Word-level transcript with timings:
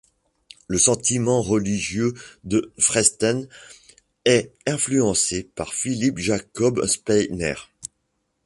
Le 0.67 0.79
sentiment 0.79 1.43
religieux 1.43 2.15
de 2.43 2.73
Freystein 2.79 3.43
est 4.25 4.51
influencé 4.65 5.43
par 5.43 5.75
Philipp 5.75 6.17
Jakob 6.17 6.83
Spener. 6.87 7.53